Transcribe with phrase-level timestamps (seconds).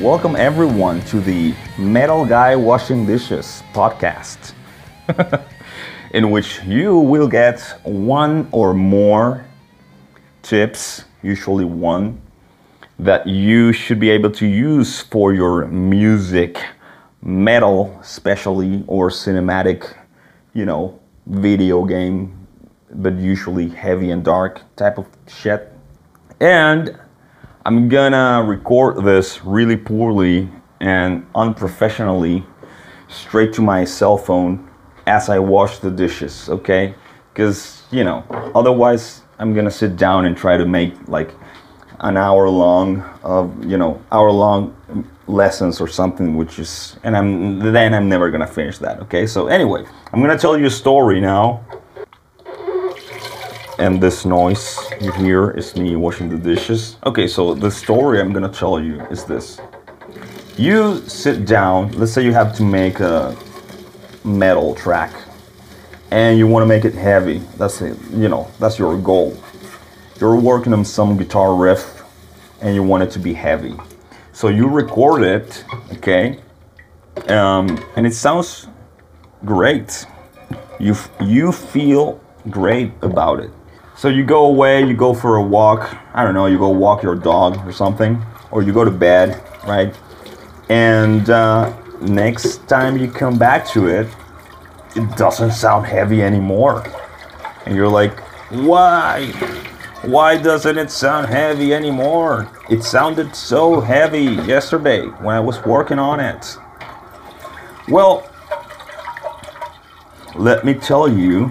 [0.00, 4.52] Welcome everyone to the Metal Guy Washing Dishes podcast,
[6.12, 9.46] in which you will get one or more
[10.42, 12.20] tips, usually one,
[12.98, 16.62] that you should be able to use for your music,
[17.22, 19.96] metal, especially, or cinematic,
[20.52, 22.46] you know, video game,
[22.90, 25.72] but usually heavy and dark type of shit.
[26.38, 26.98] And
[27.66, 30.48] I'm gonna record this really poorly
[30.78, 32.46] and unprofessionally
[33.08, 34.70] straight to my cell phone
[35.08, 36.94] as I wash the dishes, okay?
[37.32, 38.22] Because, you know,
[38.54, 41.32] otherwise I'm gonna sit down and try to make like
[41.98, 44.72] an hour long of, you know, hour long
[45.26, 49.26] lessons or something, which is, and I'm, then I'm never gonna finish that, okay?
[49.26, 51.64] So, anyway, I'm gonna tell you a story now
[53.78, 54.78] and this noise
[55.16, 56.96] here is me washing the dishes.
[57.04, 59.60] Okay, so the story I'm gonna tell you is this.
[60.56, 63.36] You sit down, let's say you have to make a
[64.24, 65.12] metal track
[66.10, 67.38] and you want to make it heavy.
[67.58, 69.36] That's it, you know, that's your goal.
[70.20, 72.02] You're working on some guitar riff
[72.62, 73.74] and you want it to be heavy.
[74.32, 76.38] So you record it, okay?
[77.28, 78.68] Um, and it sounds
[79.44, 80.06] great.
[80.78, 83.50] You you feel great about it.
[83.96, 85.96] So you go away, you go for a walk.
[86.12, 89.42] I don't know, you go walk your dog or something, or you go to bed,
[89.66, 89.98] right?
[90.68, 94.06] And uh, next time you come back to it,
[94.94, 96.84] it doesn't sound heavy anymore.
[97.64, 99.28] And you're like, why?
[100.02, 102.50] Why doesn't it sound heavy anymore?
[102.68, 106.58] It sounded so heavy yesterday when I was working on it.
[107.88, 108.30] Well,
[110.34, 111.50] let me tell you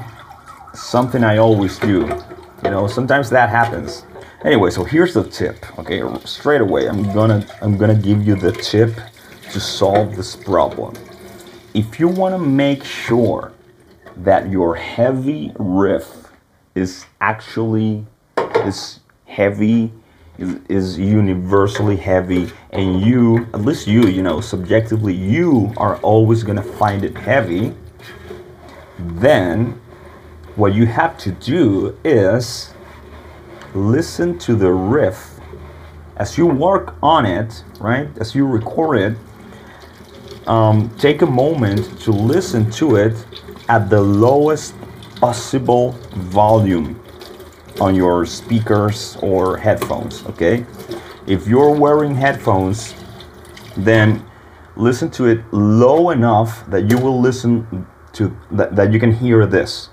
[0.75, 2.07] something I always do.
[2.65, 4.05] You know, sometimes that happens.
[4.43, 5.65] Anyway, so here's the tip.
[5.77, 8.95] Okay, straight away, I'm gonna I'm gonna give you the tip
[9.51, 10.95] to solve this problem.
[11.75, 13.53] If you want to make sure
[14.17, 16.31] that your heavy riff
[16.73, 18.03] is actually
[18.65, 19.91] is heavy
[20.39, 26.57] is, universally heavy and you at least you you know subjectively you are always going
[26.57, 27.73] to find it heavy
[28.97, 29.79] then
[30.55, 32.73] what you have to do is
[33.73, 35.39] listen to the riff
[36.17, 38.07] as you work on it, right?
[38.17, 39.17] As you record it,
[40.47, 43.25] um, take a moment to listen to it
[43.67, 44.75] at the lowest
[45.19, 47.01] possible volume
[47.81, 50.65] on your speakers or headphones, okay?
[51.27, 52.94] If you're wearing headphones,
[53.75, 54.25] then
[54.77, 59.45] listen to it low enough that you will listen to that, that you can hear
[59.45, 59.89] this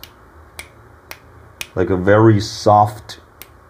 [1.74, 3.20] like a very soft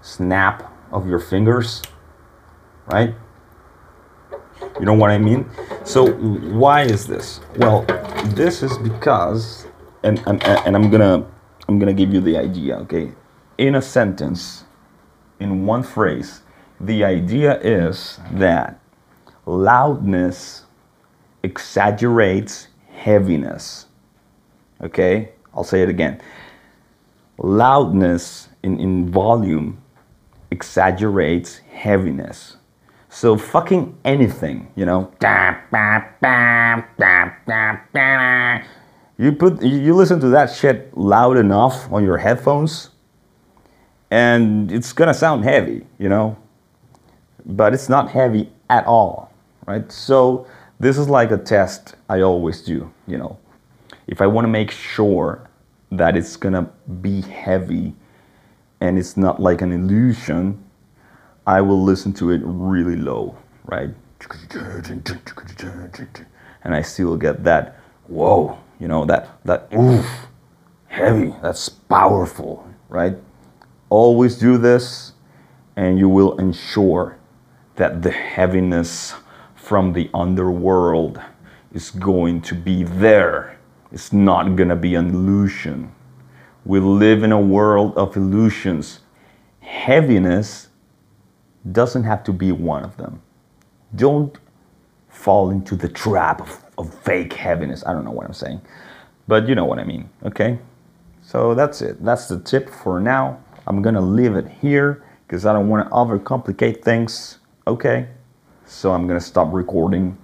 [0.01, 1.83] snap of your fingers,
[2.87, 3.15] right?
[4.79, 5.49] You know what I mean?
[5.85, 7.41] So why is this?
[7.57, 7.83] Well,
[8.35, 9.67] this is because,
[10.03, 11.27] and, and, and I'm gonna
[11.69, 12.77] I'm gonna give you the idea.
[12.79, 13.13] Okay,
[13.59, 14.65] in a sentence,
[15.41, 16.43] in one phrase,
[16.81, 18.81] the idea is that
[19.47, 20.65] loudness
[21.43, 23.87] exaggerates heaviness.
[24.81, 26.21] Okay, I'll say it again
[27.39, 29.83] loudness in, in volume
[30.51, 32.57] exaggerates heaviness.
[33.09, 35.13] So fucking anything, you know.
[39.19, 42.91] You put you listen to that shit loud enough on your headphones
[44.11, 46.37] and it's gonna sound heavy, you know.
[47.45, 49.33] But it's not heavy at all,
[49.67, 49.91] right?
[49.91, 50.47] So
[50.81, 53.39] this is like a test I always do, you know.
[54.07, 55.49] If I want to make sure
[55.93, 57.95] that it's gonna be heavy
[58.81, 60.63] and it's not like an illusion,
[61.47, 63.91] I will listen to it really low, right?
[66.65, 70.07] And I still get that, whoa, you know, that, that, oof,
[70.87, 73.17] heavy, that's powerful, right?
[73.91, 75.13] Always do this
[75.77, 77.19] and you will ensure
[77.77, 79.15] that the heaviness
[79.55, 81.21] from the underworld
[81.73, 83.59] is going to be there
[83.93, 85.93] it's not gonna be an illusion.
[86.65, 89.01] We live in a world of illusions.
[89.61, 90.69] Heaviness
[91.71, 93.21] doesn't have to be one of them.
[93.95, 94.39] Don't
[95.09, 97.85] fall into the trap of, of fake heaviness.
[97.87, 98.63] I don't know what I'm saying,
[99.29, 100.59] but you know what I mean, okay?
[101.21, 102.03] So that's it.
[102.03, 103.39] That's the tip for now.
[103.67, 108.09] I'm gonna leave it here because I don't want to overcomplicate things, okay?
[108.65, 110.17] So I'm gonna stop recording.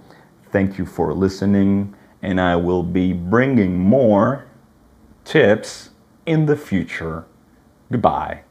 [0.51, 4.45] Thank you for listening and I will be bringing more
[5.23, 5.89] tips
[6.25, 7.25] in the future.
[7.91, 8.43] Goodbye.